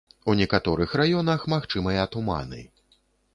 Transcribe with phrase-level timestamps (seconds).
[0.31, 2.65] У некаторых раёнах магчымыя туманы.